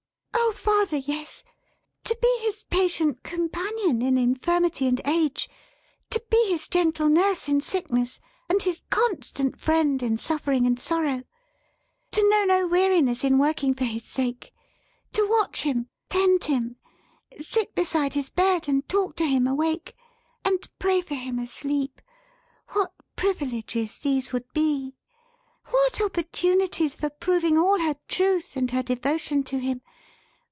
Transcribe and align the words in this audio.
"Oh 0.53 0.53
father, 0.53 0.97
yes! 0.97 1.43
To 2.03 2.17
be 2.21 2.37
his 2.41 2.63
patient 2.63 3.23
companion 3.23 4.01
in 4.01 4.17
infirmity 4.17 4.85
and 4.87 4.99
age; 5.07 5.49
to 6.09 6.21
be 6.29 6.49
his 6.51 6.67
gentle 6.67 7.07
nurse 7.07 7.47
in 7.47 7.61
sickness, 7.61 8.19
and 8.49 8.61
his 8.61 8.83
constant 8.89 9.59
friend 9.59 10.03
in 10.03 10.17
suffering 10.17 10.67
and 10.67 10.77
sorrow; 10.77 11.23
to 12.11 12.29
know 12.29 12.43
no 12.43 12.67
weariness 12.67 13.23
in 13.23 13.37
working 13.37 13.73
for 13.73 13.85
his 13.85 14.03
sake; 14.03 14.53
to 15.13 15.25
watch 15.27 15.63
him, 15.63 15.87
tend 16.09 16.43
him; 16.43 16.75
sit 17.39 17.73
beside 17.73 18.13
his 18.13 18.29
bed, 18.29 18.67
and 18.67 18.87
talk 18.89 19.15
to 19.15 19.25
him, 19.25 19.47
awake; 19.47 19.95
and 20.43 20.69
pray 20.79 20.99
for 21.01 21.15
him 21.15 21.39
asleep; 21.39 22.01
what 22.69 22.93
privileges 23.15 23.99
these 23.99 24.33
would 24.33 24.51
be! 24.51 24.95
What 25.67 26.01
opportunities 26.01 26.93
for 26.95 27.09
proving 27.09 27.57
all 27.57 27.79
her 27.79 27.95
truth 28.09 28.57
and 28.57 28.69
her 28.71 28.83
devotion 28.83 29.43
to 29.45 29.57
him! 29.57 29.81